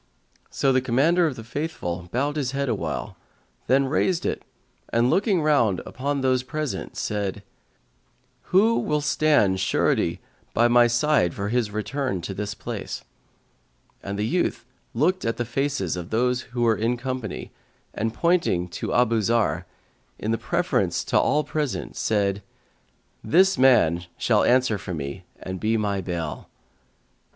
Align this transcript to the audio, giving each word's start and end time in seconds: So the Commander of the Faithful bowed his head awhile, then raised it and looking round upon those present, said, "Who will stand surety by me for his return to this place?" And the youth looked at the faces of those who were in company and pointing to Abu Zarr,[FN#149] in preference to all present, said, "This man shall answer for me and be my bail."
So 0.49 0.71
the 0.73 0.81
Commander 0.81 1.27
of 1.27 1.35
the 1.35 1.43
Faithful 1.43 2.09
bowed 2.11 2.35
his 2.35 2.53
head 2.53 2.69
awhile, 2.69 3.17
then 3.67 3.85
raised 3.85 4.25
it 4.25 4.41
and 4.89 5.11
looking 5.11 5.43
round 5.43 5.79
upon 5.85 6.21
those 6.21 6.41
present, 6.41 6.97
said, 6.97 7.43
"Who 8.45 8.79
will 8.79 9.01
stand 9.01 9.59
surety 9.59 10.19
by 10.55 10.67
me 10.67 10.87
for 10.89 11.49
his 11.49 11.69
return 11.69 12.19
to 12.21 12.33
this 12.33 12.55
place?" 12.55 13.03
And 14.01 14.17
the 14.17 14.25
youth 14.25 14.65
looked 14.95 15.23
at 15.23 15.37
the 15.37 15.45
faces 15.45 15.95
of 15.95 16.09
those 16.09 16.41
who 16.49 16.63
were 16.63 16.75
in 16.75 16.97
company 16.97 17.51
and 17.93 18.11
pointing 18.11 18.69
to 18.69 18.95
Abu 18.95 19.19
Zarr,[FN#149] 19.19 19.65
in 20.17 20.35
preference 20.39 21.03
to 21.03 21.19
all 21.19 21.43
present, 21.43 21.95
said, 21.95 22.41
"This 23.23 23.55
man 23.55 24.07
shall 24.17 24.43
answer 24.45 24.79
for 24.79 24.95
me 24.95 25.25
and 25.39 25.59
be 25.59 25.77
my 25.77 26.01
bail." 26.01 26.49